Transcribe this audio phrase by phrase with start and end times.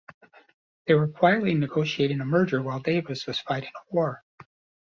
[0.87, 4.23] They were quietly negotiating a merger while Davis was fighting a war.